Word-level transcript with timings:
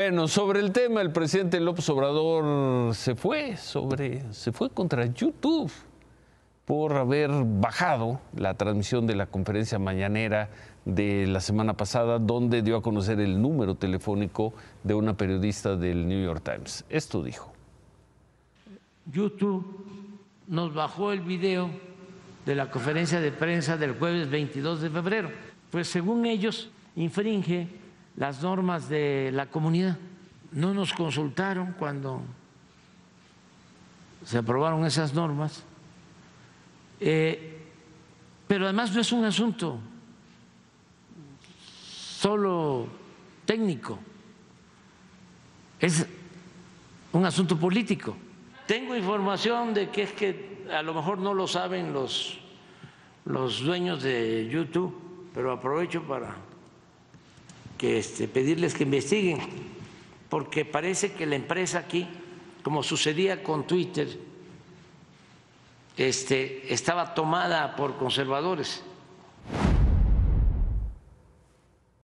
Bueno, 0.00 0.28
sobre 0.28 0.60
el 0.60 0.72
tema, 0.72 1.02
el 1.02 1.12
presidente 1.12 1.60
López 1.60 1.86
Obrador 1.90 2.94
se 2.94 3.14
fue 3.14 3.58
sobre, 3.58 4.32
se 4.32 4.50
fue 4.50 4.70
contra 4.70 5.04
YouTube 5.04 5.70
por 6.64 6.94
haber 6.94 7.30
bajado 7.30 8.18
la 8.34 8.54
transmisión 8.54 9.06
de 9.06 9.14
la 9.14 9.26
conferencia 9.26 9.78
mañanera 9.78 10.48
de 10.86 11.26
la 11.26 11.40
semana 11.40 11.74
pasada, 11.74 12.18
donde 12.18 12.62
dio 12.62 12.78
a 12.78 12.82
conocer 12.82 13.20
el 13.20 13.42
número 13.42 13.74
telefónico 13.74 14.54
de 14.84 14.94
una 14.94 15.18
periodista 15.18 15.76
del 15.76 16.08
New 16.08 16.24
York 16.24 16.42
Times. 16.42 16.82
Esto 16.88 17.22
dijo. 17.22 17.52
YouTube 19.12 19.84
nos 20.46 20.72
bajó 20.72 21.12
el 21.12 21.20
video 21.20 21.68
de 22.46 22.54
la 22.54 22.70
conferencia 22.70 23.20
de 23.20 23.32
prensa 23.32 23.76
del 23.76 23.98
jueves 23.98 24.30
22 24.30 24.80
de 24.80 24.88
febrero. 24.88 25.30
Pues 25.70 25.88
según 25.88 26.24
ellos, 26.24 26.70
infringe 26.96 27.79
las 28.20 28.42
normas 28.42 28.90
de 28.90 29.30
la 29.32 29.46
comunidad. 29.46 29.96
No 30.52 30.74
nos 30.74 30.92
consultaron 30.92 31.74
cuando 31.78 32.20
se 34.26 34.36
aprobaron 34.36 34.84
esas 34.84 35.14
normas, 35.14 35.64
eh, 37.00 37.62
pero 38.46 38.66
además 38.66 38.94
no 38.94 39.00
es 39.00 39.10
un 39.12 39.24
asunto 39.24 39.80
solo 41.88 42.88
técnico, 43.46 43.98
es 45.80 46.06
un 47.12 47.24
asunto 47.24 47.58
político. 47.58 48.14
Tengo 48.66 48.94
información 48.94 49.72
de 49.72 49.88
que 49.88 50.02
es 50.02 50.12
que 50.12 50.66
a 50.70 50.82
lo 50.82 50.92
mejor 50.92 51.16
no 51.16 51.32
lo 51.32 51.48
saben 51.48 51.94
los, 51.94 52.38
los 53.24 53.64
dueños 53.64 54.02
de 54.02 54.46
YouTube, 54.52 54.94
pero 55.32 55.52
aprovecho 55.52 56.02
para 56.02 56.49
que 57.80 57.96
este, 57.96 58.28
pedirles 58.28 58.74
que 58.74 58.82
investiguen, 58.84 59.38
porque 60.28 60.66
parece 60.66 61.12
que 61.12 61.24
la 61.24 61.36
empresa 61.36 61.78
aquí, 61.78 62.06
como 62.62 62.82
sucedía 62.82 63.42
con 63.42 63.66
Twitter, 63.66 64.18
este, 65.96 66.70
estaba 66.74 67.14
tomada 67.14 67.76
por 67.76 67.96
conservadores 67.96 68.82